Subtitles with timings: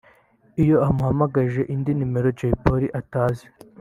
[0.63, 3.45] Iyo amuhamagaje indi nomero Jay Polly atazi